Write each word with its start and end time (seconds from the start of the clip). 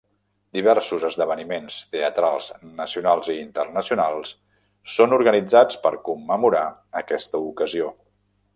Diversos 0.59 1.03
esdeveniments 1.09 1.75
teatrals 1.95 2.47
nacionals 2.79 3.29
i 3.33 3.35
internacionals 3.43 4.33
són 4.95 5.15
organitzats 5.19 5.79
per 5.87 5.93
commemorar 6.09 6.65
aquesta 7.03 7.47
ocasió. 7.53 7.93